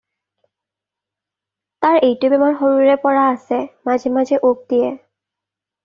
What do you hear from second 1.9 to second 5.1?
এইটো বেমাৰ সৰুৰে পৰা আছে, মাজে মাজে উক দিয়ে।